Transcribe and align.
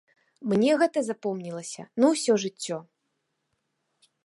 Мне 0.53 0.71
гэта 0.81 1.03
запомнілася 1.09 1.83
на 2.05 2.11
ўсё 2.15 2.33
жыццё. 2.47 2.77